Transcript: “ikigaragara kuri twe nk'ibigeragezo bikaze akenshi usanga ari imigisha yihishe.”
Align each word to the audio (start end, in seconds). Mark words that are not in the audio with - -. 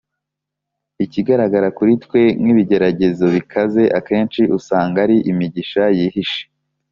“ikigaragara 1.05 1.67
kuri 1.77 1.93
twe 2.03 2.21
nk'ibigeragezo 2.41 3.25
bikaze 3.35 3.81
akenshi 3.99 4.41
usanga 4.57 4.97
ari 5.05 5.17
imigisha 5.31 5.83
yihishe.” 5.99 6.41